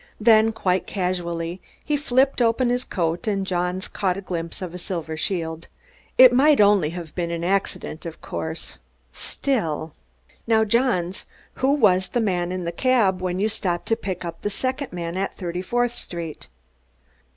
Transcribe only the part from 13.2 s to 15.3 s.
when you stopped to pick up the second man